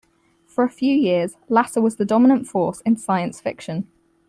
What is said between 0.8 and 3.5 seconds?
years, Lasser was the dominant force in science